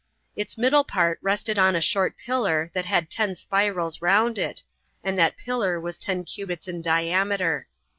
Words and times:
Its 0.35 0.57
middle 0.57 0.83
part 0.83 1.19
rested 1.21 1.59
on 1.59 1.75
a 1.75 1.79
short 1.79 2.15
pillar 2.17 2.71
that 2.73 2.85
had 2.85 3.07
ten 3.07 3.35
spirals 3.35 4.01
round 4.01 4.39
it, 4.39 4.63
and 5.03 5.15
that 5.19 5.37
pillar 5.37 5.79
was 5.79 5.95
ten 5.95 6.23
cubits 6.23 6.67
in 6.67 6.81
diameter. 6.81 7.67